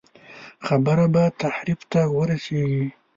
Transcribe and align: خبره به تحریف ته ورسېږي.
خبره 0.65 1.05
به 1.13 1.23
تحریف 1.41 1.79
ته 1.91 2.01
ورسېږي. 2.17 2.85